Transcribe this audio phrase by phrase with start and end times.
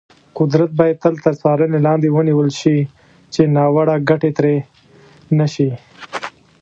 [0.39, 2.77] قدرت باید تل تر څارنې لاندې ونیول شي،
[3.33, 4.55] چې ناوړه ګټه ترې
[5.37, 5.69] نه شي.